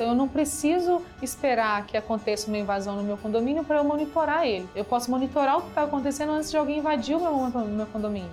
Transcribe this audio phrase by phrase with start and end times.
[0.00, 4.46] Então eu não preciso esperar que aconteça uma invasão no meu condomínio para eu monitorar
[4.46, 4.66] ele.
[4.74, 8.30] Eu posso monitorar o que está acontecendo antes de alguém invadir o meu, meu condomínio.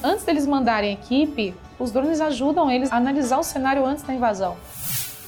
[0.00, 4.56] Antes deles mandarem equipe, os drones ajudam eles a analisar o cenário antes da invasão.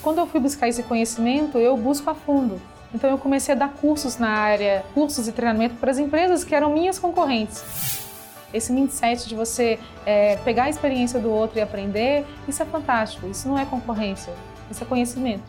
[0.00, 2.62] Quando eu fui buscar esse conhecimento, eu busco a fundo.
[2.94, 6.54] Então eu comecei a dar cursos na área, cursos e treinamento para as empresas que
[6.54, 7.64] eram minhas concorrentes.
[8.54, 13.26] Esse mindset de você é, pegar a experiência do outro e aprender, isso é fantástico.
[13.26, 14.32] Isso não é concorrência,
[14.70, 15.42] isso é conhecimento.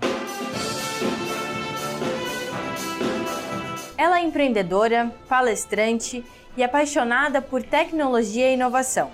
[3.97, 6.23] Ela é empreendedora, palestrante
[6.55, 9.11] e apaixonada por tecnologia e inovação.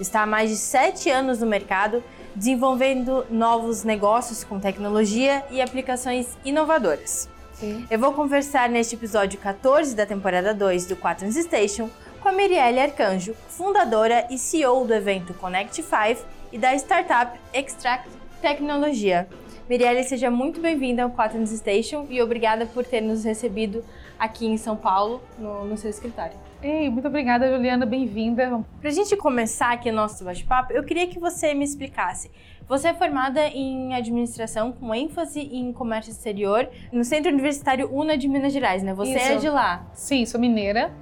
[0.00, 2.02] Está há mais de sete anos no mercado,
[2.34, 7.28] desenvolvendo novos negócios com tecnologia e aplicações inovadoras.
[7.54, 7.86] Sim.
[7.90, 11.88] Eu vou conversar neste episódio 14 da temporada 2 do Quaterns Station
[12.20, 18.25] com a Mirielle Arcanjo, fundadora e CEO do evento Connect 5 e da startup Extract
[18.40, 19.28] Tecnologia.
[19.68, 23.82] Mirielle, seja muito bem-vinda ao Quaterns Station e obrigada por ter nos recebido
[24.18, 26.34] aqui em São Paulo, no, no seu escritório.
[26.62, 28.64] Ei, muito obrigada, Juliana, bem-vinda.
[28.80, 32.30] Para a gente começar aqui o nosso bate-papo, eu queria que você me explicasse.
[32.68, 38.28] Você é formada em administração com ênfase em comércio exterior no Centro Universitário UNA de
[38.28, 38.94] Minas Gerais, né?
[38.94, 39.32] Você Isso.
[39.32, 39.86] é de lá?
[39.94, 40.92] Sim, sou mineira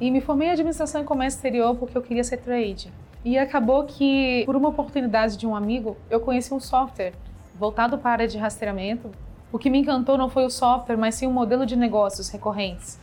[0.00, 2.92] e me formei em administração em comércio exterior porque eu queria ser trade.
[3.24, 7.12] E acabou que, por uma oportunidade de um amigo, eu conheci um software
[7.54, 9.10] voltado para a área de rastreamento.
[9.52, 12.98] O que me encantou não foi o software, mas sim o modelo de negócios recorrentes.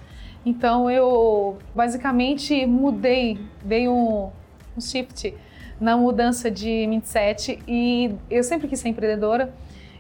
[0.46, 4.30] Então eu basicamente mudei, dei um,
[4.78, 5.36] um shift
[5.80, 9.54] na mudança de mindset e eu sempre quis ser empreendedora.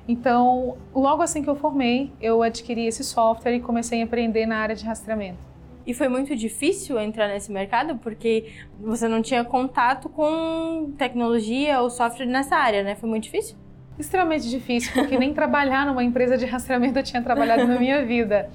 [0.07, 4.57] Então, logo assim que eu formei, eu adquiri esse software e comecei a empreender na
[4.57, 5.54] área de rastreamento.
[5.85, 11.89] E foi muito difícil entrar nesse mercado porque você não tinha contato com tecnologia ou
[11.89, 12.95] software nessa área, né?
[12.95, 13.55] Foi muito difícil?
[13.97, 18.49] Extremamente difícil, porque nem trabalhar numa empresa de rastreamento eu tinha trabalhado na minha vida.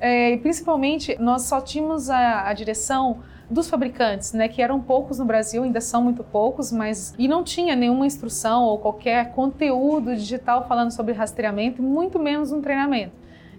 [0.00, 5.18] É, e principalmente, nós só tínhamos a, a direção dos fabricantes, né, que eram poucos
[5.18, 10.16] no Brasil, ainda são muito poucos, mas e não tinha nenhuma instrução ou qualquer conteúdo
[10.16, 13.12] digital falando sobre rastreamento, muito menos um treinamento.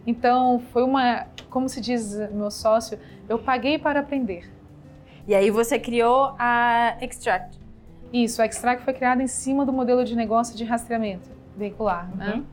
[0.05, 4.51] Então, foi uma, como se diz meu sócio, eu paguei para aprender.
[5.27, 7.59] E aí você criou a Extract.
[8.13, 12.33] Isso, a Extract foi criada em cima do modelo de negócio de rastreamento veicular, né?
[12.33, 12.37] uhum.
[12.37, 12.45] né?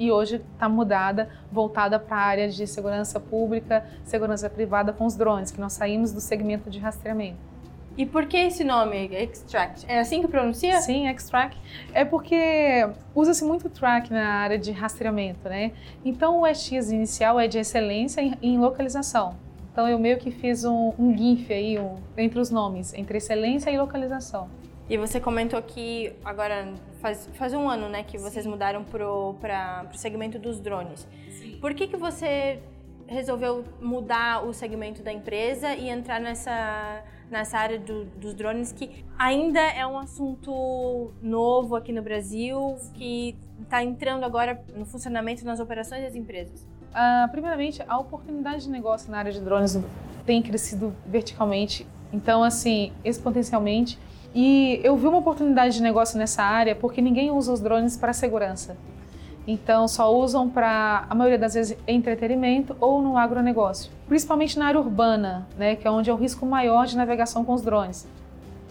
[0.00, 5.14] e hoje está mudada, voltada para a área de segurança pública, segurança privada com os
[5.14, 7.49] drones, que nós saímos do segmento de rastreamento.
[7.96, 9.84] E por que esse nome, Extract?
[9.88, 10.80] É assim que pronuncia?
[10.80, 11.58] Sim, Extract.
[11.92, 15.72] É porque usa-se muito track na área de rastreamento, né?
[16.04, 19.36] Então o EX inicial é de excelência em, localização.
[19.72, 23.70] Então eu meio que fiz um, um GIF aí um, entre os nomes, entre excelência
[23.70, 24.48] e localização.
[24.88, 28.50] E você comentou que agora faz, faz um ano, né, que vocês Sim.
[28.50, 31.06] mudaram para o segmento dos drones.
[31.30, 31.58] Sim.
[31.60, 32.58] Por que que você
[33.06, 39.04] resolveu mudar o segmento da empresa e entrar nessa nessa área do, dos drones que
[39.18, 45.60] ainda é um assunto novo aqui no Brasil que está entrando agora no funcionamento nas
[45.60, 46.66] operações das empresas?
[46.90, 49.78] Uh, primeiramente, a oportunidade de negócio na área de drones
[50.26, 51.86] tem crescido verticalmente.
[52.12, 53.98] Então, assim, exponencialmente.
[54.34, 58.12] E eu vi uma oportunidade de negócio nessa área porque ninguém usa os drones para
[58.12, 58.76] segurança.
[59.46, 63.90] Então, só usam para, a maioria das vezes, entretenimento ou no agronegócio.
[64.06, 67.54] Principalmente na área urbana, né, que é onde é o risco maior de navegação com
[67.54, 68.06] os drones.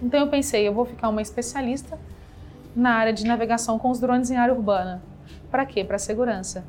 [0.01, 1.97] Então, eu pensei, eu vou ficar uma especialista
[2.75, 5.01] na área de navegação com os drones em área urbana.
[5.51, 5.83] Para quê?
[5.83, 6.63] Para segurança.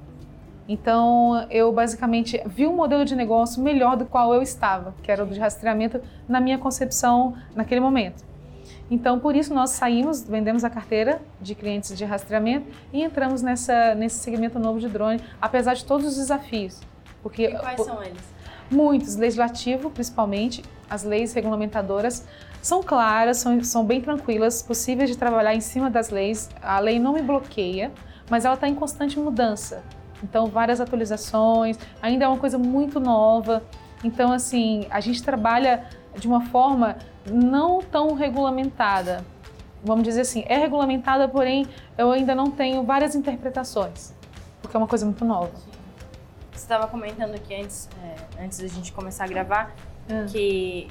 [0.68, 5.24] Então, eu basicamente vi um modelo de negócio melhor do qual eu estava, que era
[5.24, 8.29] o de rastreamento na minha concepção naquele momento.
[8.90, 13.94] Então, por isso, nós saímos, vendemos a carteira de clientes de rastreamento e entramos nessa,
[13.94, 16.80] nesse segmento novo de drone, apesar de todos os desafios.
[17.22, 18.22] Porque, e quais são eles?
[18.68, 22.26] Muitos, legislativo principalmente, as leis regulamentadoras
[22.60, 26.50] são claras, são, são bem tranquilas, possíveis de trabalhar em cima das leis.
[26.60, 27.92] A lei não me bloqueia,
[28.28, 29.82] mas ela está em constante mudança.
[30.22, 33.62] Então, várias atualizações, ainda é uma coisa muito nova.
[34.04, 35.84] Então, assim, a gente trabalha
[36.16, 36.96] de uma forma
[37.26, 39.24] não tão regulamentada.
[39.82, 44.14] Vamos dizer assim, é regulamentada, porém eu ainda não tenho várias interpretações,
[44.60, 45.52] porque é uma coisa muito nova.
[46.52, 49.74] Você estava comentando aqui antes, é, antes da gente começar a gravar,
[50.10, 50.26] hum.
[50.26, 50.88] que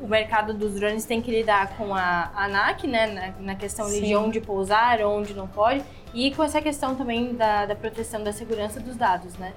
[0.00, 4.02] o mercado dos drones tem que lidar com a ANAC, né, na, na questão Sim.
[4.02, 8.32] de onde pousar, onde não pode, e com essa questão também da, da proteção da
[8.32, 9.52] segurança dos dados, né?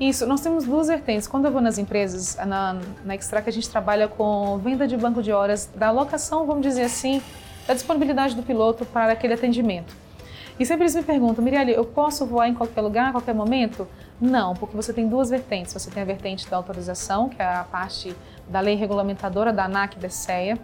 [0.00, 1.26] Isso, nós temos duas vertentes.
[1.26, 5.20] Quando eu vou nas empresas, na, na Extrac a gente trabalha com venda de banco
[5.22, 7.20] de horas, da alocação, vamos dizer assim,
[7.66, 9.92] da disponibilidade do piloto para aquele atendimento.
[10.58, 13.88] E sempre eles me perguntam, Mirielle, eu posso voar em qualquer lugar, a qualquer momento?
[14.20, 15.72] Não, porque você tem duas vertentes.
[15.72, 18.14] Você tem a vertente da autorização, que é a parte
[18.48, 20.58] da lei regulamentadora da ANAC e da SEA,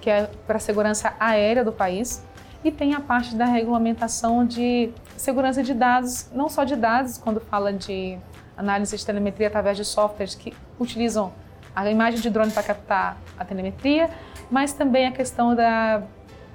[0.00, 2.22] que é para a segurança aérea do país,
[2.64, 7.40] e tem a parte da regulamentação de segurança de dados, não só de dados, quando
[7.40, 8.18] fala de
[8.60, 11.32] análise de telemetria através de softwares que utilizam
[11.74, 14.10] a imagem de drone para captar a telemetria,
[14.50, 16.02] mas também a questão da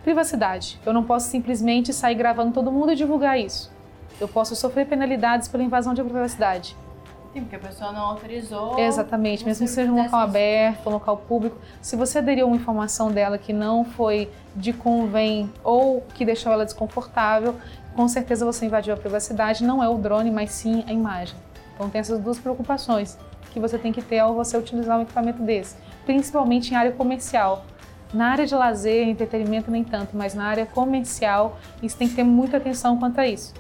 [0.04, 0.80] privacidade.
[0.86, 3.72] Eu não posso simplesmente sair gravando todo mundo e divulgar isso.
[4.20, 6.78] Eu posso sofrer penalidades pela invasão de privacidade.
[7.34, 8.80] Sim, porque a pessoa não autorizou.
[8.80, 11.58] Exatamente, mesmo que seja um local aberto, um local público.
[11.82, 16.64] Se você aderiu uma informação dela que não foi de convém ou que deixou ela
[16.64, 17.56] desconfortável,
[17.94, 19.66] com certeza você invadiu a privacidade.
[19.66, 21.36] Não é o drone, mas sim a imagem.
[21.76, 23.18] Então tem essas duas preocupações
[23.54, 25.76] que você tem que ter ao você utilizar um equipamento desse,
[26.06, 27.66] principalmente em área comercial.
[28.14, 32.24] Na área de lazer, entretenimento nem tanto, mas na área comercial, isso tem que ter
[32.24, 33.54] muita atenção quanto a isso.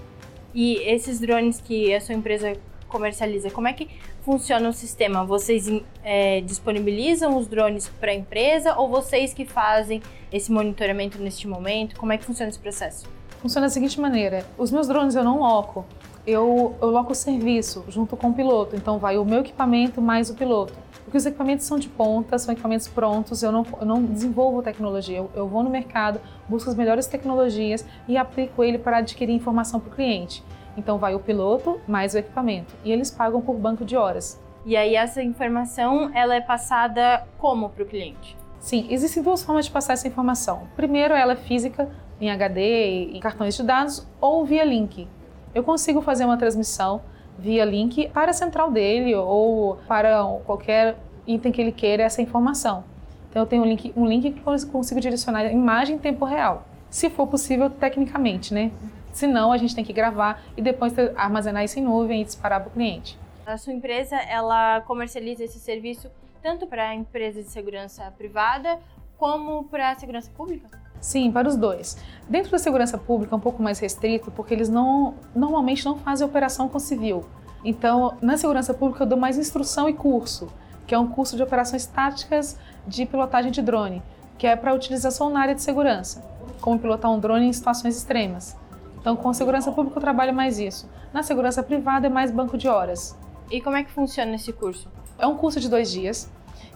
[0.53, 2.53] E esses drones que a sua empresa
[2.87, 3.89] comercializa, como é que
[4.21, 5.25] funciona o sistema?
[5.25, 5.69] Vocês
[6.03, 10.01] é, disponibilizam os drones para a empresa ou vocês que fazem
[10.31, 11.97] esse monitoramento neste momento?
[11.97, 13.05] Como é que funciona esse processo?
[13.41, 15.85] Funciona da seguinte maneira: os meus drones eu não loco,
[16.25, 18.75] eu, eu loco o serviço junto com o piloto.
[18.75, 20.73] Então vai o meu equipamento mais o piloto.
[21.03, 25.17] Porque os equipamentos são de ponta, são equipamentos prontos, eu não, eu não desenvolvo tecnologia.
[25.17, 26.19] Eu, eu vou no mercado,
[26.49, 30.43] busco as melhores tecnologias e aplico ele para adquirir informação para o cliente.
[30.75, 34.41] Então vai o piloto mais o equipamento e eles pagam por banco de horas.
[34.65, 38.35] E aí essa informação ela é passada como para o cliente?
[38.59, 40.67] Sim, existem duas formas de passar essa informação.
[40.75, 41.87] Primeiro, ela é física,
[42.19, 45.07] em HD, em cartões de dados ou via link.
[45.55, 47.01] Eu consigo fazer uma transmissão
[47.39, 52.83] via link para a central dele ou para qualquer item que ele queira essa informação.
[53.29, 56.65] Então eu tenho um link, um link que consigo direcionar a imagem em tempo real,
[56.89, 58.69] se for possível tecnicamente, né?
[59.13, 62.59] Se não, a gente tem que gravar e depois armazenar isso em nuvem e disparar
[62.59, 63.17] para o cliente.
[63.45, 66.11] A sua empresa, ela comercializa esse serviço
[66.41, 68.77] tanto para a empresa de segurança privada
[69.17, 70.84] como para a segurança pública?
[71.05, 71.95] Sim, para os dois.
[72.27, 76.25] Dentro da segurança pública é um pouco mais restrito, porque eles não normalmente não fazem
[76.25, 77.23] operação com civil.
[77.63, 80.47] Então, na segurança pública eu dou mais instrução e curso,
[80.87, 82.57] que é um curso de operações táticas
[82.87, 84.01] de pilotagem de drone,
[84.35, 86.25] que é para utilização na área de segurança,
[86.59, 88.57] como pilotar um drone em situações extremas.
[88.99, 90.89] Então, com a segurança pública eu trabalho mais isso.
[91.13, 93.15] Na segurança privada é mais banco de horas.
[93.51, 94.89] E como é que funciona esse curso?
[95.19, 96.27] É um curso de dois dias.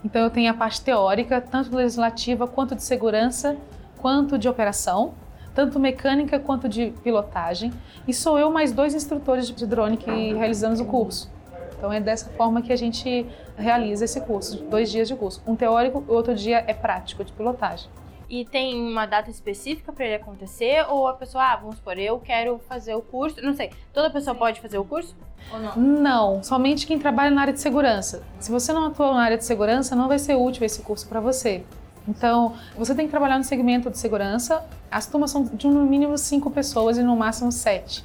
[0.05, 3.57] Então, eu tenho a parte teórica, tanto legislativa quanto de segurança,
[4.01, 5.13] quanto de operação,
[5.53, 7.71] tanto mecânica quanto de pilotagem.
[8.07, 11.29] E sou eu mais dois instrutores de drone que realizamos o curso.
[11.77, 13.25] Então, é dessa forma que a gente
[13.57, 15.41] realiza esse curso, dois dias de curso.
[15.47, 17.89] Um teórico, o outro dia é prático de pilotagem.
[18.29, 20.85] E tem uma data específica para ele acontecer?
[20.89, 24.35] Ou a pessoa, ah, vamos supor, eu quero fazer o curso, não sei, toda pessoa
[24.35, 25.15] pode fazer o curso?
[25.51, 25.75] Ou não?
[25.75, 28.23] Não, somente quem trabalha na área de segurança.
[28.39, 31.19] Se você não atua na área de segurança, não vai ser útil esse curso para
[31.19, 31.63] você.
[32.09, 34.65] Então, você tem que trabalhar no segmento de segurança.
[34.89, 38.03] As turmas são de no mínimo cinco pessoas e no máximo sete.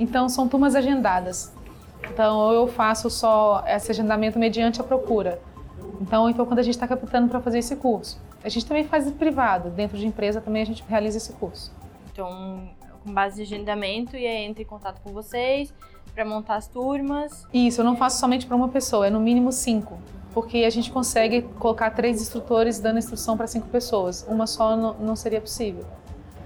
[0.00, 1.52] Então, são turmas agendadas.
[2.10, 5.40] Então, eu faço só esse agendamento mediante a procura.
[6.00, 8.18] Então, então quando a gente está captando para fazer esse curso.
[8.42, 11.72] A gente também faz privado, dentro de empresa também a gente realiza esse curso.
[12.12, 12.68] Então,
[13.02, 15.72] com base de agendamento, e aí entra em contato com vocês
[16.14, 17.46] para montar as turmas.
[17.52, 19.98] Isso, eu não faço somente para uma pessoa, é no mínimo cinco.
[20.34, 24.26] Porque a gente consegue colocar três instrutores dando instrução para cinco pessoas.
[24.28, 25.86] Uma só não, seria possível.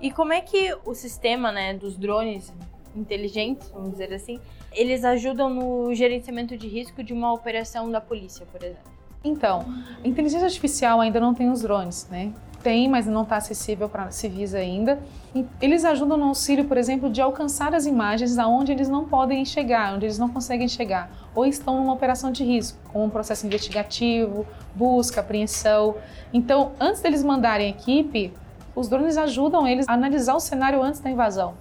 [0.01, 2.53] E como é que o sistema né, dos drones
[2.95, 4.39] inteligentes, vamos dizer assim,
[4.73, 8.98] eles ajudam no gerenciamento de risco de uma operação da polícia, por exemplo?
[9.23, 9.65] Então,
[10.03, 12.33] a inteligência artificial ainda não tem os drones, né?
[12.63, 14.99] Tem, mas não está acessível para civis ainda.
[15.61, 19.95] Eles ajudam no auxílio, por exemplo, de alcançar as imagens aonde eles não podem chegar,
[19.95, 24.45] onde eles não conseguem chegar, ou estão numa operação de risco, como um processo investigativo,
[24.75, 25.97] busca, apreensão.
[26.33, 28.33] Então, antes deles mandarem equipe,
[28.75, 31.55] os drones ajudam eles a analisar o cenário antes da invasão,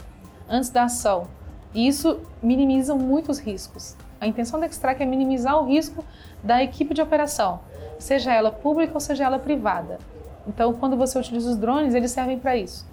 [0.50, 1.28] antes da ação.
[1.74, 3.96] E isso minimiza muitos riscos.
[4.20, 6.04] A intenção da Extract é minimizar o risco
[6.44, 7.60] da equipe de operação,
[8.00, 10.00] seja ela pública ou seja ela privada.
[10.48, 12.88] Então, quando você utiliza os drones, eles servem para isso.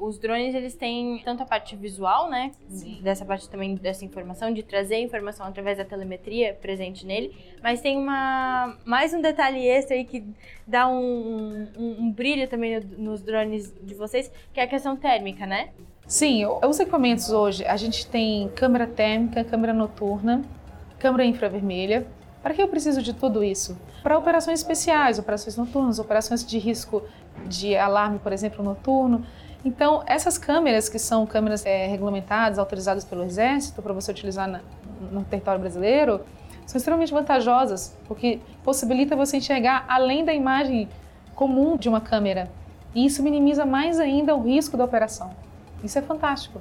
[0.00, 2.50] Os drones eles têm tanto a parte visual, né?
[2.68, 3.00] Sim.
[3.02, 7.96] Dessa parte também dessa informação, de trazer informação através da telemetria presente nele, mas tem
[7.96, 10.24] uma mais um detalhe extra aí que
[10.66, 15.46] dá um, um, um brilho também nos drones de vocês, que é a questão térmica,
[15.46, 15.70] né?
[16.06, 20.44] Sim, os equipamentos hoje, a gente tem câmera térmica, câmera noturna,
[21.04, 22.06] câmera infravermelha.
[22.42, 23.76] Para que eu preciso de tudo isso?
[24.02, 27.02] Para operações especiais, operações noturnas, operações de risco
[27.46, 29.22] de alarme, por exemplo, noturno.
[29.62, 34.60] Então, essas câmeras, que são câmeras é, regulamentadas, autorizadas pelo Exército para você utilizar na,
[35.12, 36.22] no território brasileiro,
[36.64, 40.88] são extremamente vantajosas, porque possibilita você enxergar além da imagem
[41.34, 42.50] comum de uma câmera.
[42.94, 45.30] E isso minimiza mais ainda o risco da operação.
[45.82, 46.60] Isso é fantástico.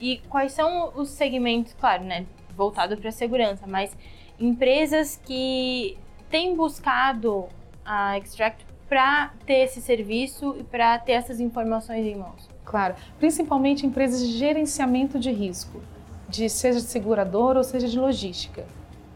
[0.00, 3.96] E quais são os segmentos, claro, né, voltado para a segurança, mas
[4.38, 5.96] empresas que
[6.30, 7.46] têm buscado
[7.84, 12.48] a Extract para ter esse serviço e para ter essas informações em mãos?
[12.64, 15.80] Claro, principalmente empresas de gerenciamento de risco,
[16.28, 18.64] de seja de seguradora ou seja de logística.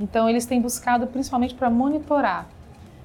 [0.01, 2.49] Então eles têm buscado principalmente para monitorar.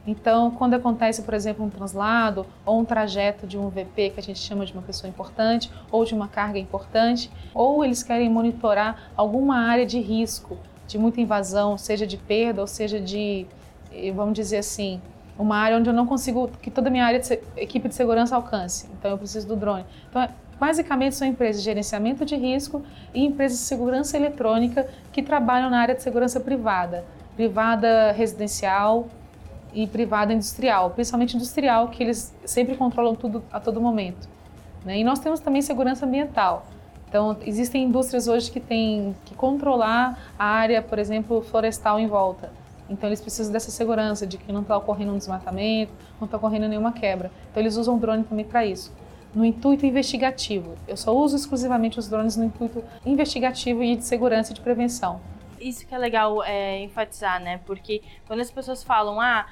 [0.06, 4.24] Então, quando acontece, por exemplo, um translado ou um trajeto de um VP que a
[4.24, 9.12] gente chama de uma pessoa importante ou de uma carga importante, ou eles querem monitorar
[9.16, 10.58] alguma área de risco,
[10.88, 13.46] de muita invasão, seja de perda ou seja de,
[13.94, 15.02] eh, vamos dizer assim,
[15.40, 18.36] uma área onde eu não consigo que toda a minha área de equipe de segurança
[18.36, 18.90] alcance.
[19.00, 19.86] Então eu preciso do drone.
[20.10, 20.28] Então,
[20.60, 22.84] basicamente são empresas de gerenciamento de risco
[23.14, 27.06] e empresas de segurança eletrônica que trabalham na área de segurança privada,
[27.36, 29.08] privada residencial
[29.74, 34.27] e privada industrial, principalmente industrial, que eles sempre controlam tudo a todo momento.
[34.86, 35.00] Né?
[35.00, 36.65] E nós temos também segurança ambiental.
[37.08, 42.51] Então, existem indústrias hoje que têm que controlar a área, por exemplo, florestal em volta.
[42.89, 46.68] Então eles precisam dessa segurança de que não está ocorrendo um desmatamento, não está ocorrendo
[46.68, 47.32] nenhuma quebra.
[47.50, 48.94] Então eles usam drone também para isso.
[49.34, 50.75] No intuito investigativo.
[50.88, 55.20] Eu só uso exclusivamente os drones no intuito investigativo e de segurança e de prevenção.
[55.60, 57.60] Isso que é legal é, enfatizar, né?
[57.65, 59.48] Porque quando as pessoas falam, ah,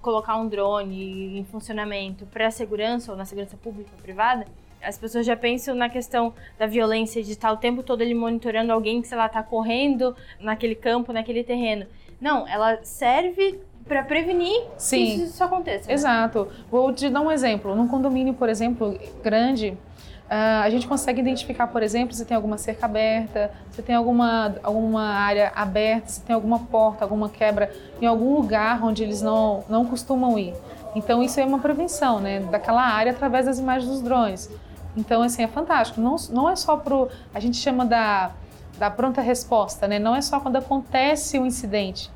[0.00, 4.44] colocar um drone em funcionamento para segurança ou na segurança pública ou privada,
[4.82, 8.72] as pessoas já pensam na questão da violência de estar o tempo todo ele monitorando
[8.72, 11.86] alguém que, sei lá, está correndo naquele campo, naquele terreno.
[12.20, 15.04] Não, ela serve para prevenir Sim.
[15.04, 15.88] que isso aconteça.
[15.88, 15.94] Né?
[15.94, 16.48] Exato.
[16.70, 17.74] Vou te dar um exemplo.
[17.74, 19.76] Num condomínio, por exemplo, grande,
[20.32, 24.56] Uh, a gente consegue identificar, por exemplo, se tem alguma cerca aberta, se tem alguma,
[24.62, 27.70] alguma área aberta, se tem alguma porta, alguma quebra
[28.00, 30.54] em algum lugar onde eles não, não costumam ir.
[30.94, 34.48] Então, isso é uma prevenção né, daquela área através das imagens dos drones.
[34.96, 36.00] Então, assim, é fantástico.
[36.00, 38.30] Não, não é só para A gente chama da
[38.78, 39.98] da pronta resposta, né?
[39.98, 42.10] Não é só quando acontece o um incidente.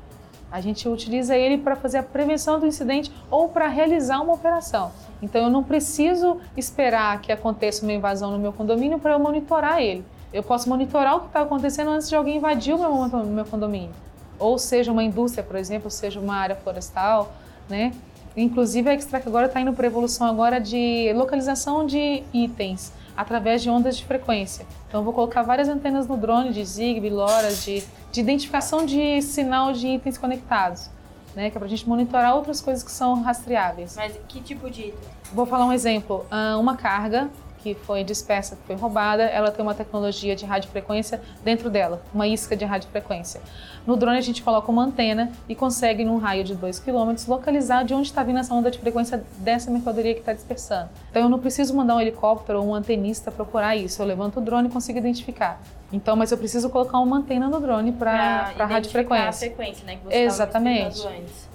[0.51, 4.91] A gente utiliza ele para fazer a prevenção do incidente ou para realizar uma operação.
[5.21, 9.81] Então eu não preciso esperar que aconteça uma invasão no meu condomínio para eu monitorar
[9.81, 10.05] ele.
[10.31, 13.91] Eu posso monitorar o que está acontecendo antes de alguém invadir o meu, meu condomínio.
[14.39, 17.33] Ou seja uma indústria, por exemplo, seja uma área florestal,
[17.67, 17.91] né?
[18.35, 23.69] Inclusive a Extrac agora está indo para evolução agora de localização de itens através de
[23.69, 24.65] ondas de frequência.
[24.87, 29.73] Então, vou colocar várias antenas no drone de Zigbee, LoRa, de, de identificação de sinal
[29.73, 30.89] de itens conectados,
[31.35, 31.49] né?
[31.49, 33.95] Que é para a gente monitorar outras coisas que são rastreáveis.
[33.95, 35.09] Mas que tipo de item?
[35.33, 36.25] Vou falar um exemplo.
[36.29, 37.29] Ah, uma carga
[37.73, 42.27] que foi dispersa, que foi roubada, ela tem uma tecnologia de radiofrequência dentro dela, uma
[42.27, 43.41] isca de radiofrequência.
[43.85, 47.83] No drone a gente coloca uma antena e consegue, num raio de 2 km, localizar
[47.83, 50.89] de onde está vindo essa onda de frequência dessa mercadoria que está dispersando.
[51.09, 54.41] Então eu não preciso mandar um helicóptero ou um antenista procurar isso, eu levanto o
[54.41, 55.61] drone e consigo identificar.
[55.91, 59.29] Então, mas eu preciso colocar uma antena no drone para a radiofrequência.
[59.29, 59.95] a frequência, né?
[59.95, 61.07] Que você Exatamente.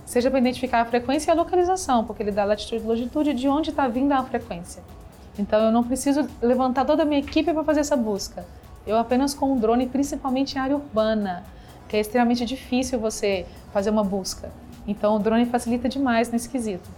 [0.06, 3.48] Seja para identificar a frequência e a localização, porque ele dá latitude e longitude de
[3.48, 4.82] onde está vindo a frequência.
[5.38, 8.46] Então eu não preciso levantar toda a minha equipe para fazer essa busca.
[8.86, 11.44] Eu apenas com um drone, principalmente em área urbana,
[11.88, 14.52] que é extremamente difícil você fazer uma busca.
[14.86, 16.88] Então o drone facilita demais nesse quesito.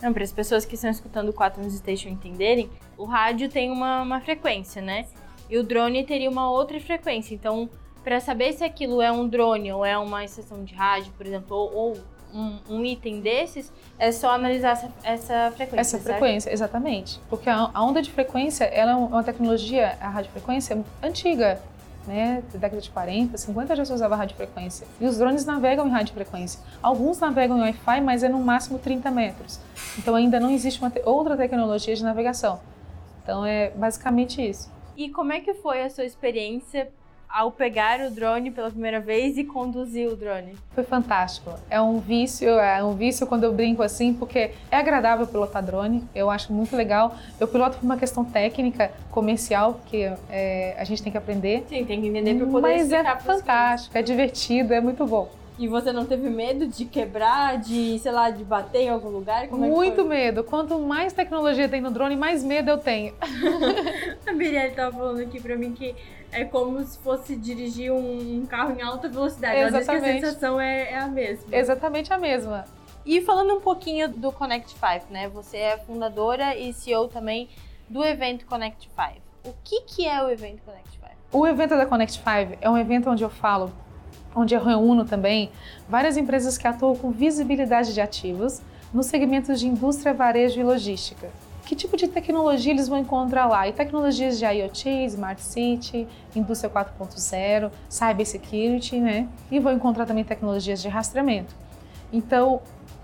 [0.00, 2.68] Para as pessoas que estão escutando o 4 News Station entenderem,
[2.98, 5.06] o rádio tem uma, uma frequência, né?
[5.48, 7.34] E o drone teria uma outra frequência.
[7.34, 7.70] Então,
[8.02, 11.56] para saber se aquilo é um drone ou é uma estação de rádio, por exemplo,
[11.56, 11.96] ou, ou
[12.34, 15.80] um, um, item desses, é só analisar essa, essa frequência.
[15.80, 16.18] Essa certo?
[16.18, 17.20] frequência, exatamente.
[17.30, 21.60] Porque a, a, onda de frequência, ela é uma tecnologia, a radiofrequência, antiga.
[22.06, 24.86] Né, da década de 40, 50 já se usava radiofrequência.
[25.00, 26.60] E os drones navegam em radiofrequência.
[26.82, 29.58] Alguns navegam em Wi-Fi, mas é no máximo 30 metros.
[29.98, 32.60] Então ainda não existe uma te outra tecnologia de navegação.
[33.22, 34.70] Então é basicamente isso.
[34.98, 36.92] E como é que foi a sua experiência
[37.34, 40.54] ao pegar o drone pela primeira vez e conduzir o drone?
[40.72, 41.52] Foi fantástico.
[41.68, 46.04] É um vício, é um vício quando eu brinco assim, porque é agradável pilotar drone,
[46.14, 47.16] eu acho muito legal.
[47.40, 51.64] Eu piloto por uma questão técnica, comercial, que é, a gente tem que aprender.
[51.68, 55.28] Sim, tem que entender para poder Mas é fantástico, é divertido, é muito bom.
[55.56, 59.46] E você não teve medo de quebrar, de, sei lá, de bater em algum lugar?
[59.46, 60.42] Como Muito é medo.
[60.42, 63.14] Quanto mais tecnologia tem no drone, mais medo eu tenho.
[64.26, 65.94] a Mirelle estava falando aqui para mim que
[66.32, 69.60] é como se fosse dirigir um carro em alta velocidade.
[69.60, 69.88] Exatamente.
[69.88, 71.56] Ela diz que a sensação é, é a mesma.
[71.56, 72.64] Exatamente a mesma.
[73.06, 75.28] E falando um pouquinho do Connect 5, né?
[75.28, 77.48] Você é fundadora e CEO também
[77.88, 79.24] do evento Connect 5.
[79.44, 81.04] O que, que é o evento Connect 5?
[81.30, 83.70] O evento da Connect 5 é um evento onde eu falo,
[84.34, 85.50] onde eu reúno também
[85.88, 88.60] várias empresas que atuam com visibilidade de ativos
[88.92, 91.28] nos segmentos de indústria, varejo e logística
[91.64, 93.66] que tipo de tecnologia eles vão encontrar lá.
[93.66, 99.26] E tecnologias de IoT, Smart City, Indústria 4.0, Cyber Security, né?
[99.50, 101.54] E vão encontrar também tecnologias de rastreamento.
[102.12, 102.60] Então,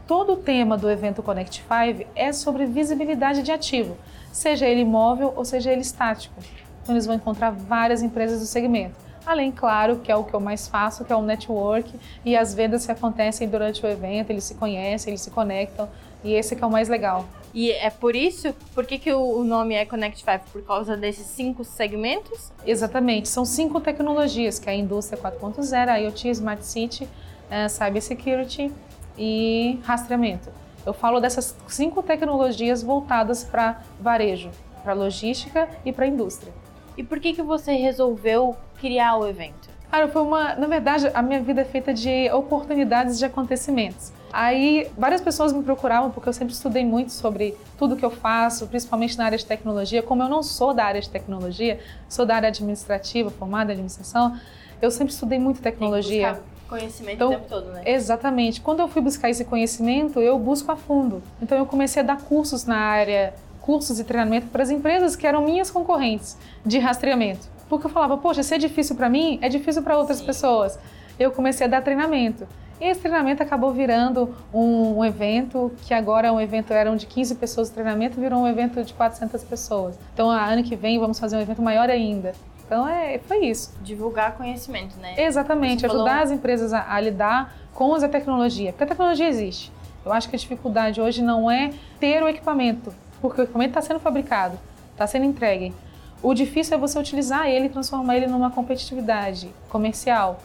[0.07, 3.97] todo o tema do evento Connect 5 é sobre visibilidade de ativo,
[4.31, 6.35] seja ele móvel ou seja ele estático.
[6.83, 9.10] Então, eles vão encontrar várias empresas do segmento.
[9.25, 11.93] Além, claro, que é o que eu mais faço, que é o network
[12.25, 15.89] e as vendas que acontecem durante o evento, eles se conhecem, eles se conectam
[16.25, 17.27] e esse que é o mais legal.
[17.53, 20.50] E é por isso, por que, que o nome é Connect 5?
[20.53, 22.53] Por causa desses cinco segmentos?
[22.65, 28.03] Exatamente, são cinco tecnologias, que é a indústria 4.0, a IoT, Smart City, uh, Cyber
[28.03, 28.73] Security
[29.19, 30.49] e rastreamento.
[30.87, 34.50] Eu falo dessas cinco tecnologias voltadas para varejo,
[34.83, 36.53] para logística e para indústria.
[36.97, 39.69] E por que, que você resolveu criar o evento?
[39.91, 40.55] Cara, foi uma.
[40.55, 44.13] Na verdade, a minha vida é feita de oportunidades de acontecimentos.
[44.33, 48.69] Aí várias pessoas me procuravam porque eu sempre estudei muito sobre tudo que eu faço,
[48.69, 50.03] principalmente na área de tecnologia.
[50.03, 54.39] Como eu não sou da área de tecnologia, sou da área administrativa, formada em administração,
[54.81, 56.35] eu sempre estudei muito tecnologia.
[56.35, 57.83] Tem que conhecimento então, o tempo todo, né?
[57.85, 58.61] Exatamente.
[58.61, 61.21] Quando eu fui buscar esse conhecimento, eu busco a fundo.
[61.43, 65.26] Então eu comecei a dar cursos na área, cursos e treinamento para as empresas que
[65.26, 67.49] eram minhas concorrentes de rastreamento.
[67.69, 70.26] Porque eu falava, poxa, se é difícil para mim, é difícil para outras Sim.
[70.26, 70.79] pessoas.
[71.19, 72.47] Eu comecei a dar treinamento.
[72.81, 77.07] E esse treinamento acabou virando um, um, evento que agora é um evento, eram de
[77.07, 79.99] 15 pessoas de treinamento, virou um evento de 400 pessoas.
[80.14, 82.33] Então, a ano que vem vamos fazer um evento maior ainda.
[82.67, 83.75] Então, é, foi isso.
[83.83, 85.14] Divulgar conhecimento, né?
[85.19, 86.23] Exatamente, ajudar falou...
[86.23, 89.71] as empresas a, a lidar com a tecnologia, porque a tecnologia existe.
[90.05, 93.83] Eu acho que a dificuldade hoje não é ter o equipamento, porque o equipamento está
[93.83, 94.59] sendo fabricado,
[94.93, 95.75] está sendo entregue.
[96.23, 100.41] O difícil é você utilizar ele e transformar ele numa competitividade comercial.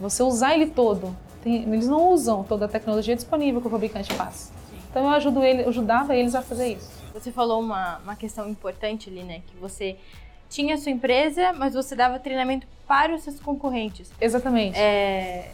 [0.00, 4.12] Você usar ele todo, tem, eles não usam toda a tecnologia disponível que o fabricante
[4.14, 4.52] faz.
[4.90, 6.90] Então eu ajudo ele, eu ajudava eles a fazer isso.
[7.14, 9.42] Você falou uma, uma questão importante ali, né?
[9.46, 9.96] Que você
[10.48, 14.10] tinha a sua empresa, mas você dava treinamento para os seus concorrentes.
[14.20, 14.78] Exatamente.
[14.78, 15.50] É,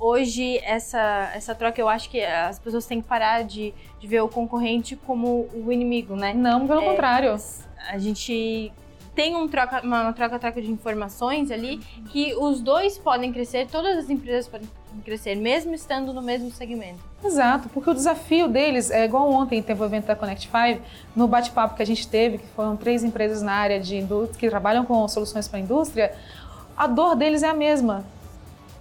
[0.00, 4.22] hoje, essa, essa troca, eu acho que as pessoas têm que parar de, de ver
[4.22, 6.32] o concorrente como o inimigo, né?
[6.32, 7.36] Não, pelo é, contrário.
[7.88, 8.72] A gente
[9.14, 11.78] tem um troca, uma troca-troca de informações ali
[12.10, 14.68] que os dois podem crescer, todas as empresas podem
[15.04, 17.00] crescer, mesmo estando no mesmo segmento.
[17.22, 20.82] Exato, porque o desafio deles é igual ontem teve o evento da Connect 5,
[21.14, 24.48] no bate-papo que a gente teve, que foram três empresas na área de indústria que
[24.48, 26.14] trabalham com soluções para a indústria,
[26.76, 28.04] a dor deles é a mesma.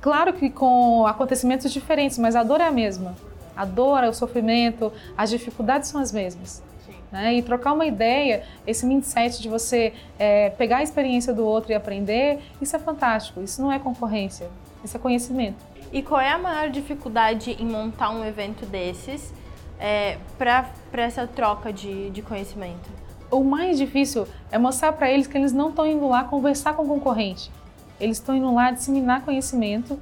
[0.01, 3.15] Claro que com acontecimentos diferentes, mas a dor é a mesma.
[3.55, 6.63] A dor, o sofrimento, as dificuldades são as mesmas.
[7.11, 7.35] Né?
[7.35, 11.75] E trocar uma ideia, esse mindset de você é, pegar a experiência do outro e
[11.75, 13.41] aprender, isso é fantástico.
[13.41, 14.49] Isso não é concorrência,
[14.83, 15.65] isso é conhecimento.
[15.91, 19.33] E qual é a maior dificuldade em montar um evento desses
[19.79, 22.89] é, para essa troca de, de conhecimento?
[23.31, 26.83] O mais difícil é mostrar para eles que eles não estão indo lá conversar com
[26.83, 27.51] o concorrente.
[27.99, 29.99] Eles estão indo lá disseminar conhecimento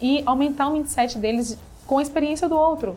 [0.00, 2.96] e aumentar o mindset deles com a experiência do outro,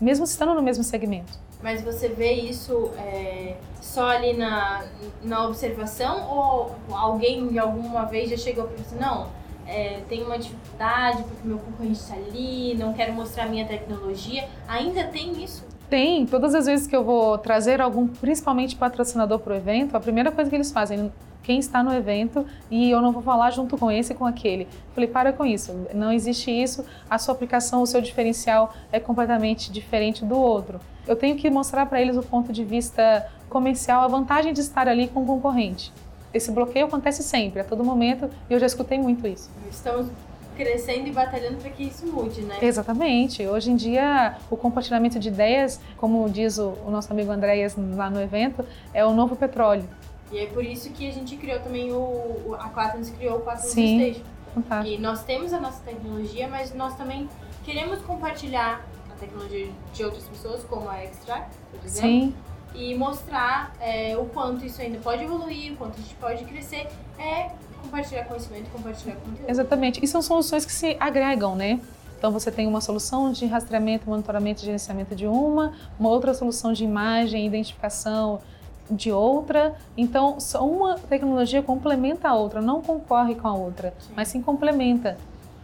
[0.00, 1.38] mesmo estando no mesmo segmento.
[1.62, 4.84] Mas você vê isso é, só ali na,
[5.22, 9.28] na observação ou alguém alguma vez já chegou para você, não,
[9.66, 14.48] é, tenho uma dificuldade porque meu concorrente está ali, não quero mostrar minha tecnologia.
[14.68, 15.64] Ainda tem isso?
[15.88, 16.26] Tem.
[16.26, 20.30] Todas as vezes que eu vou trazer algum, principalmente patrocinador para o evento, a primeira
[20.30, 21.12] coisa que eles fazem,
[21.46, 24.66] quem está no evento e eu não vou falar junto com esse e com aquele.
[24.92, 29.70] Falei, para com isso, não existe isso, a sua aplicação, o seu diferencial é completamente
[29.70, 30.80] diferente do outro.
[31.06, 34.88] Eu tenho que mostrar para eles o ponto de vista comercial, a vantagem de estar
[34.88, 35.92] ali com o concorrente.
[36.34, 39.48] Esse bloqueio acontece sempre, a todo momento, e eu já escutei muito isso.
[39.70, 40.08] Estamos
[40.56, 42.56] crescendo e batalhando para que isso mude, né?
[42.60, 43.46] Exatamente.
[43.46, 48.10] Hoje em dia, o compartilhamento de ideias, como diz o, o nosso amigo Andréas lá
[48.10, 49.84] no evento, é o novo petróleo.
[50.32, 52.56] E é por isso que a gente criou também o.
[52.58, 54.22] A Quaternos criou o Quaternos Station.
[54.54, 54.94] Fantástico.
[54.94, 57.28] E nós temos a nossa tecnologia, mas nós também
[57.64, 62.10] queremos compartilhar a tecnologia de outras pessoas, como a Extra, por exemplo.
[62.10, 62.34] Sim.
[62.74, 66.88] E mostrar é, o quanto isso ainda pode evoluir, o quanto a gente pode crescer.
[67.18, 67.50] É
[67.82, 69.48] compartilhar conhecimento, compartilhar conteúdo.
[69.48, 70.04] Exatamente.
[70.04, 71.80] E são soluções que se agregam, né?
[72.18, 76.72] Então você tem uma solução de rastreamento, monitoramento e gerenciamento de uma, uma outra solução
[76.72, 78.40] de imagem, identificação,
[78.90, 79.74] de outra.
[79.96, 84.12] Então, uma tecnologia complementa a outra, não concorre com a outra, sim.
[84.16, 85.16] mas sim complementa.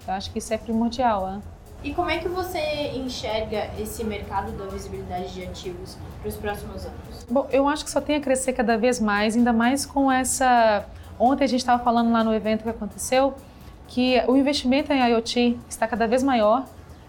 [0.06, 1.28] Eu acho que isso é primordial.
[1.28, 1.42] Hein?
[1.84, 6.84] E como é que você enxerga esse mercado da visibilidade de ativos para os próximos
[6.84, 7.26] anos?
[7.28, 10.84] Bom, eu acho que só tem a crescer cada vez mais, ainda mais com essa.
[11.18, 13.34] Ontem a gente estava falando lá no evento que aconteceu
[13.92, 16.64] que o investimento em IoT está cada vez maior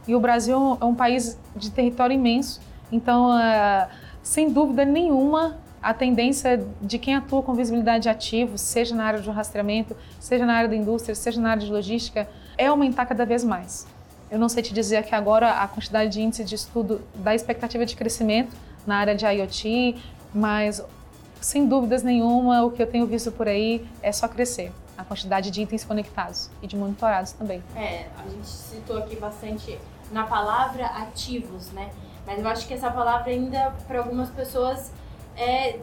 [0.06, 2.60] e o Brasil é um país de território imenso.
[2.92, 3.88] Então, uh,
[4.22, 9.20] sem dúvida nenhuma, a tendência de quem atua com visibilidade de ativos, seja na área
[9.20, 13.26] do rastreamento, seja na área da indústria, seja na área de logística, é aumentar cada
[13.26, 13.86] vez mais.
[14.32, 17.86] Eu não sei te dizer que agora a quantidade de índice de estudo da expectativa
[17.86, 18.56] de crescimento
[18.88, 20.02] na área de IoT,
[20.34, 20.82] mas
[21.42, 25.52] sem dúvidas nenhuma o que eu tenho visto por aí é só crescer a quantidade
[25.52, 27.62] de itens conectados e de monitorados também.
[27.76, 29.78] É, a gente citou aqui bastante
[30.12, 31.90] na palavra ativos, né?
[32.26, 34.92] Mas eu acho que essa palavra ainda para algumas pessoas
[35.38, 35.80] é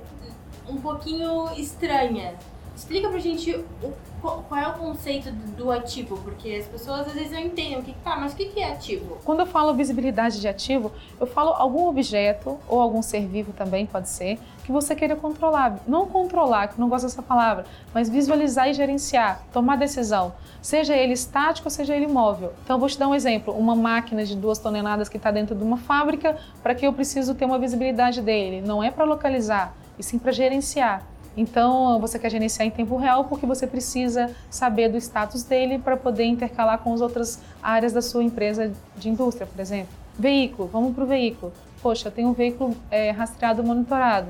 [0.69, 2.35] um pouquinho estranha.
[2.77, 7.31] Explica pra gente o, qual é o conceito do ativo, porque as pessoas às vezes
[7.31, 9.19] não entendem o que tá, mas o que é ativo?
[9.25, 13.85] Quando eu falo visibilidade de ativo, eu falo algum objeto ou algum ser vivo também
[13.85, 14.39] pode ser
[14.71, 15.81] que você queira controlar.
[15.87, 21.13] Não controlar, que não gosto dessa palavra, mas visualizar e gerenciar, tomar decisão, seja ele
[21.13, 22.53] estático, seja ele móvel.
[22.63, 25.65] Então vou te dar um exemplo, uma máquina de duas toneladas que está dentro de
[25.65, 30.05] uma fábrica, para que eu preciso ter uma visibilidade dele, não é para localizar, e
[30.05, 31.03] sim para gerenciar.
[31.37, 35.97] Então, você quer gerenciar em tempo real porque você precisa saber do status dele para
[35.97, 39.93] poder intercalar com as outras áreas da sua empresa de indústria, por exemplo.
[40.19, 41.53] Veículo, vamos para o veículo.
[41.81, 44.29] Poxa, eu tenho um veículo é, rastreado, monitorado.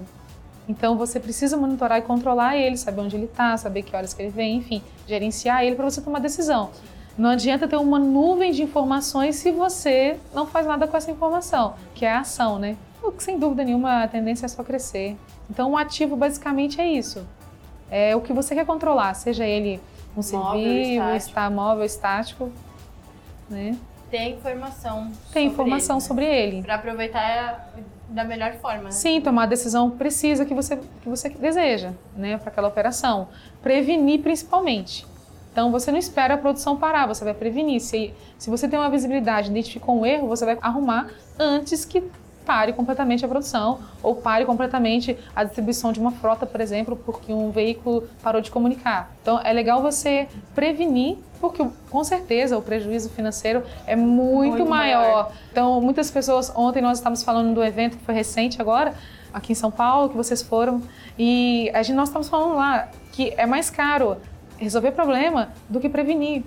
[0.71, 4.23] Então, você precisa monitorar e controlar ele, saber onde ele está, saber que horas que
[4.23, 6.71] ele vem, enfim, gerenciar ele para você tomar decisão.
[7.19, 11.75] Não adianta ter uma nuvem de informações se você não faz nada com essa informação,
[11.93, 12.77] que é a ação, né?
[13.19, 15.19] Sem dúvida nenhuma, a tendência é só crescer.
[15.51, 17.27] Então, o ativo basicamente é isso.
[17.91, 19.81] É o que você quer controlar, seja ele
[20.17, 22.53] um ser vivo, está móvel, estático,
[23.49, 23.77] né?
[24.09, 25.11] Tem informação.
[25.33, 26.09] Tem informação ele, né?
[26.09, 26.63] sobre ele.
[26.63, 27.73] Para aproveitar
[28.11, 28.85] da melhor forma.
[28.85, 28.91] Né?
[28.91, 33.29] Sim, tomar a decisão precisa que você que você deseja, né, para aquela operação.
[33.63, 35.07] Prevenir principalmente.
[35.53, 37.81] Então você não espera a produção parar, você vai prevenir.
[37.81, 42.05] Se, se você tem uma visibilidade, identificou um erro, você vai arrumar antes que
[42.51, 47.33] pare completamente a produção ou pare completamente a distribuição de uma frota, por exemplo, porque
[47.33, 49.13] um veículo parou de comunicar.
[49.23, 55.01] Então é legal você prevenir, porque com certeza o prejuízo financeiro é muito, muito maior.
[55.01, 55.33] maior.
[55.53, 58.95] Então muitas pessoas, ontem nós estávamos falando do evento que foi recente agora,
[59.33, 60.83] aqui em São Paulo, que vocês foram,
[61.17, 64.17] e a gente, nós estávamos falando lá que é mais caro
[64.59, 66.43] resolver problema do que prevenir.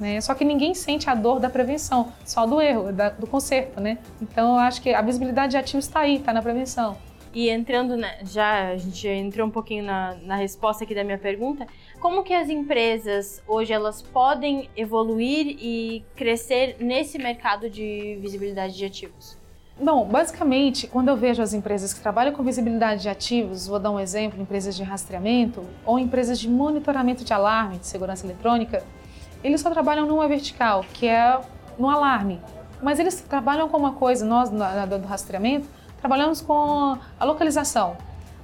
[0.00, 0.18] Né?
[0.20, 3.98] Só que ninguém sente a dor da prevenção, só do erro, da, do conserto, né?
[4.20, 6.96] Então eu acho que a visibilidade de ativos está aí, está na prevenção.
[7.32, 11.18] E entrando, né, já a gente entrou um pouquinho na, na resposta aqui da minha
[11.18, 11.66] pergunta,
[12.00, 18.84] como que as empresas hoje elas podem evoluir e crescer nesse mercado de visibilidade de
[18.84, 19.38] ativos?
[19.80, 23.90] Bom, basicamente, quando eu vejo as empresas que trabalham com visibilidade de ativos, vou dar
[23.90, 28.84] um exemplo, empresas de rastreamento ou empresas de monitoramento de alarme de segurança eletrônica,
[29.42, 31.40] eles só trabalham numa vertical, que é
[31.78, 32.40] no alarme.
[32.82, 37.96] Mas eles trabalham com uma coisa, nós do rastreamento, trabalhamos com a localização.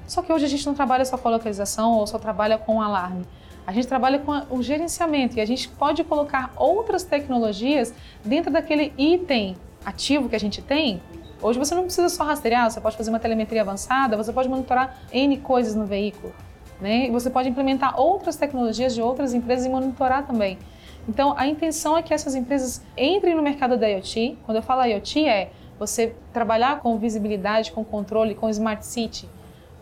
[0.06, 2.76] Só que hoje a gente não trabalha só com a localização ou só trabalha com
[2.76, 3.26] o alarme.
[3.66, 7.92] A gente trabalha com o gerenciamento e a gente pode colocar outras tecnologias
[8.24, 11.02] dentro daquele item ativo que a gente tem.
[11.42, 14.96] Hoje você não precisa só rastrear, você pode fazer uma telemetria avançada, você pode monitorar
[15.12, 16.32] N coisas no veículo.
[16.80, 17.06] Né?
[17.06, 20.58] E você pode implementar outras tecnologias de outras empresas e monitorar também.
[21.08, 24.38] Então, a intenção é que essas empresas entrem no mercado da IoT.
[24.44, 29.28] Quando eu falo IoT, é você trabalhar com visibilidade, com controle, com Smart City,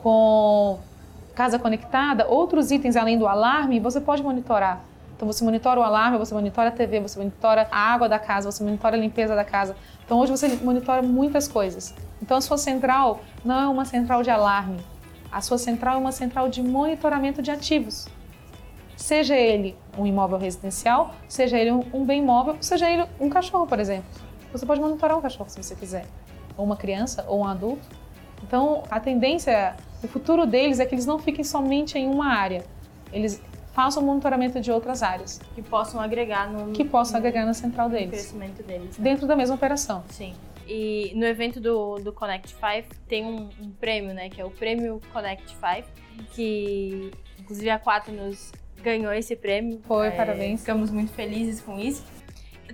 [0.03, 0.79] com
[1.35, 4.85] casa conectada, outros itens além do alarme, você pode monitorar.
[5.17, 8.51] Então, você monitora o alarme, você monitora a TV, você monitora a água da casa,
[8.51, 9.77] você monitora a limpeza da casa.
[10.05, 11.95] Então, hoje você monitora muitas coisas.
[12.21, 14.81] Então, a sua central não é uma central de alarme.
[15.33, 18.09] A sua central é uma central de monitoramento de ativos
[19.05, 23.79] seja ele um imóvel residencial, seja ele um, bem imóvel, seja ele um cachorro, por
[23.79, 24.07] exemplo.
[24.51, 26.07] Você pode monitorar um cachorro se você quiser,
[26.57, 27.87] ou uma criança, ou um adulto.
[28.43, 32.65] Então, a tendência, o futuro deles é que eles não fiquem somente em uma área.
[33.13, 33.43] Eles
[33.75, 35.39] façam monitoramento de outras áreas.
[35.55, 36.73] Que possam agregar no...
[36.73, 38.09] Que possam no, agregar na central deles.
[38.09, 38.97] crescimento deles.
[38.97, 39.05] Né?
[39.05, 40.03] Dentro da mesma operação.
[40.09, 40.33] Sim.
[40.67, 44.31] E no evento do, do Connect 5 tem um, um prêmio, né?
[44.31, 45.89] Que é o Prêmio Connect 5,
[46.35, 48.51] que inclusive a Quatro nos
[48.85, 49.81] ganhou esse prêmio.
[49.85, 50.61] Foi, é, parabéns.
[50.61, 52.05] Ficamos muito felizes com isso.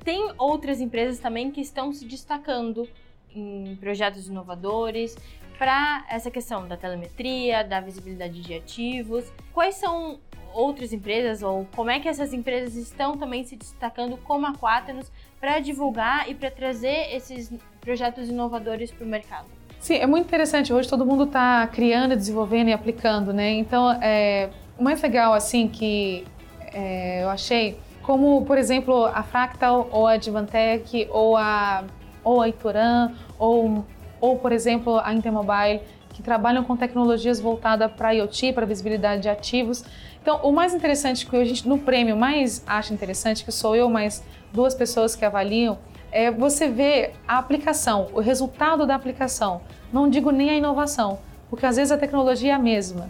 [0.05, 2.89] Tem outras empresas também que estão se destacando
[3.35, 5.17] em projetos inovadores.
[5.57, 9.31] para essa questão da telemetria, da visibilidade de ativos.
[9.53, 10.19] Quais são
[10.55, 15.13] outras empresas ou como é que essas empresas estão também se destacando como a Quaternos
[15.39, 19.49] para divulgar e para trazer esses projetos inovadores para o mercado?
[19.79, 20.73] Sim, é muito interessante.
[20.73, 23.51] Hoje todo mundo está criando, desenvolvendo e aplicando, né?
[23.51, 26.25] Então, é, mais legal, assim, que
[26.73, 31.85] é, eu achei, como, por exemplo, a Fractal ou a Advantech ou a,
[32.25, 33.85] ou a Ituran ou,
[34.21, 39.29] ou, por exemplo, a Intermobile, que trabalham com tecnologias voltadas para IoT, para visibilidade de
[39.29, 39.85] ativos.
[40.21, 43.89] Então, o mais interessante que a gente no prêmio mais acha interessante, que sou eu
[43.89, 45.79] mais duas pessoas que avaliam,
[46.13, 49.61] é você ver a aplicação, o resultado da aplicação.
[49.93, 53.09] Não digo nem a inovação, porque às vezes a tecnologia é a mesma,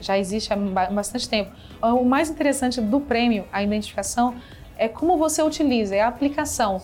[0.00, 1.50] já existe há bastante tempo.
[1.82, 4.36] O mais interessante do prêmio, a identificação,
[4.76, 6.80] é como você utiliza, é a aplicação.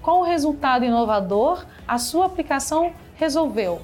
[0.00, 3.80] Qual o resultado inovador a sua aplicação resolveu?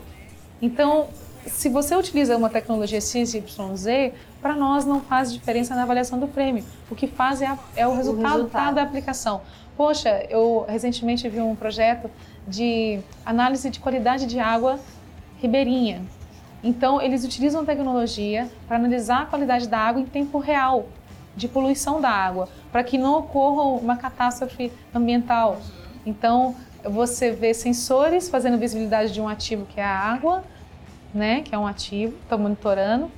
[0.60, 1.08] Então,
[1.46, 6.64] se você utiliza uma tecnologia XYZ, para nós não faz diferença na avaliação do prêmio.
[6.90, 9.40] O que faz é, a, é o, resultado o resultado da aplicação.
[9.76, 12.10] Poxa, eu recentemente vi um projeto
[12.46, 14.78] de análise de qualidade de água
[15.40, 16.02] ribeirinha.
[16.62, 20.86] Então, eles utilizam tecnologia para analisar a qualidade da água em tempo real,
[21.36, 25.60] de poluição da água, para que não ocorra uma catástrofe ambiental.
[26.06, 30.44] Então, você vê sensores fazendo visibilidade de um ativo que é a água,
[31.12, 33.10] né, que é um ativo, estão monitorando,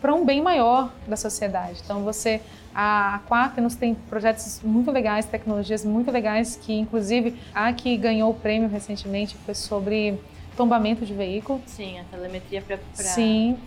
[0.00, 1.80] para um bem maior da sociedade.
[1.82, 2.40] Então, você
[2.74, 8.34] a Quaternos tem projetos muito legais, tecnologias muito legais, que inclusive a que ganhou o
[8.34, 10.20] prêmio recentemente foi sobre
[10.56, 11.60] tombamento de veículo.
[11.66, 12.78] Sim, a telemetria para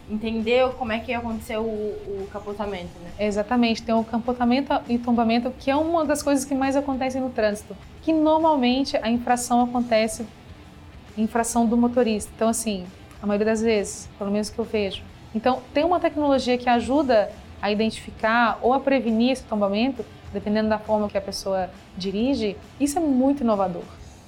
[0.10, 3.12] entender como é que aconteceu o, o capotamento, né?
[3.20, 7.30] Exatamente, tem o capotamento e tombamento, que é uma das coisas que mais acontecem no
[7.30, 10.26] trânsito, que normalmente a infração acontece
[11.18, 12.32] infração do motorista.
[12.36, 12.86] Então assim,
[13.22, 15.04] a maioria das vezes, pelo menos que eu vejo.
[15.34, 17.30] Então, tem uma tecnologia que ajuda
[17.62, 22.98] a identificar ou a prevenir esse tombamento, dependendo da forma que a pessoa dirige, isso
[22.98, 23.84] é muito inovador.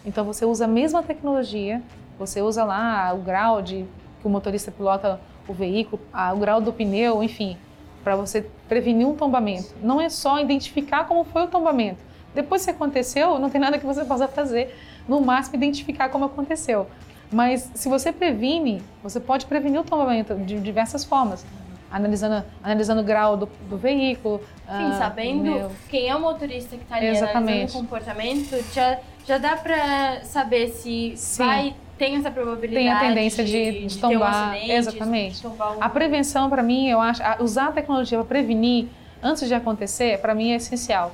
[0.06, 1.82] Então você usa a mesma tecnologia,
[2.20, 3.86] você usa lá o grau de
[4.20, 7.58] que o motorista pilota o veículo, o grau do pneu, enfim,
[8.04, 9.74] para você prevenir um tombamento.
[9.82, 12.00] Não é só identificar como foi o tombamento.
[12.36, 14.78] Depois que aconteceu, não tem nada que você possa fazer,
[15.08, 16.86] no máximo identificar como aconteceu.
[17.32, 21.46] Mas se você previne, você pode prevenir o tombamento de diversas formas
[21.92, 24.42] analisando, analisando o grau do, do veículo.
[24.68, 25.72] Sim, uh, sabendo meu...
[25.90, 27.38] quem é o motorista que está ali Exatamente.
[27.38, 31.46] analisando o comportamento, já, já dá para saber se Sim.
[31.46, 35.42] vai tem essa probabilidade tem a tendência de, de, de tombar um acidente, exatamente.
[35.42, 35.84] tombar um...
[35.84, 38.88] a prevenção para mim eu acho usar a tecnologia para prevenir
[39.22, 41.14] antes de acontecer para mim é essencial.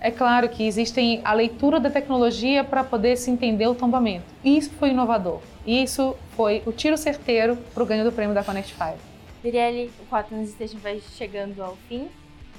[0.00, 4.26] É claro que existem a leitura da tecnologia para poder se entender o tombamento.
[4.44, 5.40] Isso foi inovador.
[5.66, 8.98] Isso foi o tiro certeiro para o ganho do prêmio da Connect Five.
[9.42, 12.08] Mirelle, o Quaternos Station vai chegando ao fim.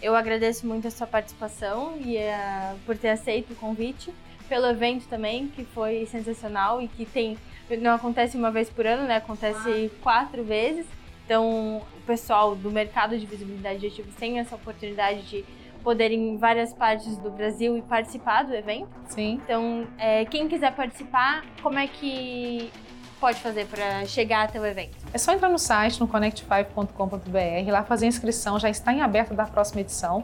[0.01, 4.13] Eu agradeço muito a sua participação e uh, por ter aceito o convite,
[4.49, 7.37] pelo evento também, que foi sensacional e que tem
[7.77, 9.17] não acontece uma vez por ano, né?
[9.17, 9.99] Acontece ah.
[10.01, 10.85] quatro vezes.
[11.25, 15.45] Então, o pessoal do mercado de visibilidade de ativos tem essa oportunidade de
[15.83, 18.89] poder ir em várias partes do Brasil e participar do evento.
[19.07, 19.39] Sim.
[19.43, 22.71] Então, é, quem quiser participar, como é que
[23.19, 24.97] pode fazer para chegar até o evento?
[25.13, 29.33] É só entrar no site, no connect5.com.br, lá fazer a inscrição, já está em aberto
[29.33, 30.23] da próxima edição.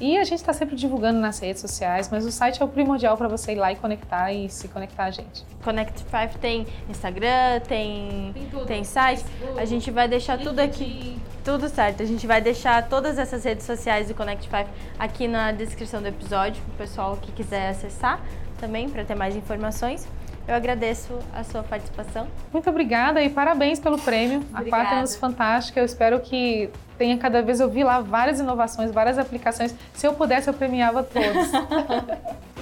[0.00, 3.16] E a gente está sempre divulgando nas redes sociais, mas o site é o primordial
[3.16, 5.44] para você ir lá e conectar e se conectar a gente.
[5.62, 8.66] Connect 5 tem Instagram, tem, tem, tudo.
[8.66, 9.22] tem site.
[9.22, 11.18] Facebook, a gente vai deixar tudo aqui.
[11.44, 12.02] Tudo certo.
[12.02, 16.08] A gente vai deixar todas essas redes sociais do Connect 5 aqui na descrição do
[16.08, 18.20] episódio, para o pessoal que quiser acessar
[18.58, 20.08] também, para ter mais informações.
[20.46, 22.28] Eu agradeço a sua participação.
[22.52, 24.38] Muito obrigada e parabéns pelo prêmio.
[24.38, 24.66] Obrigada.
[24.66, 25.80] A Quatro anos fantástica.
[25.80, 29.74] Eu espero que tenha cada vez eu vi lá várias inovações, várias aplicações.
[29.94, 31.50] Se eu pudesse, eu premiava todos.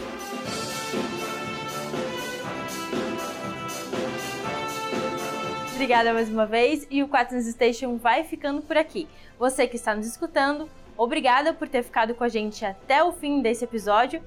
[5.74, 9.08] Obrigada mais uma vez e o Quaternos Station vai ficando por aqui.
[9.36, 10.68] Você que está nos escutando,
[11.02, 14.22] obrigada por ter ficado com a gente até o fim desse episódio.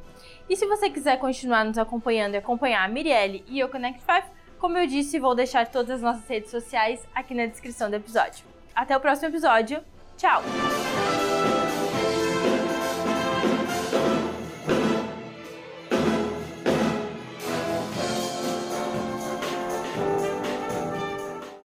[0.49, 4.35] E se você quiser continuar nos acompanhando e acompanhar a Mirielle e o Connect 5,
[4.59, 8.45] como eu disse, vou deixar todas as nossas redes sociais aqui na descrição do episódio.
[8.75, 9.83] Até o próximo episódio.
[10.17, 10.41] Tchau!